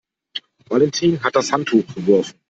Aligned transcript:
Valentin 0.67 1.23
hat 1.23 1.35
das 1.35 1.51
Handtuch 1.51 1.85
geworfen. 1.93 2.33